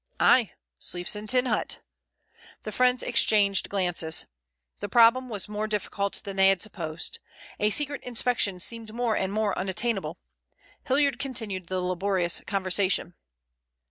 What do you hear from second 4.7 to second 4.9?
Their